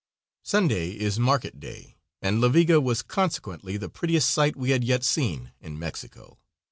Sunday 0.41 0.93
is 0.97 1.19
market 1.19 1.59
day, 1.59 1.95
and 2.23 2.41
La 2.41 2.47
Viga 2.47 2.81
was 2.81 3.03
consequently 3.03 3.77
the 3.77 3.87
prettiest 3.87 4.31
sight 4.31 4.55
we 4.55 4.71
had 4.71 4.83
yet 4.83 5.03
seen 5.03 5.51
in 5.61 5.77
Mexico. 5.77 6.39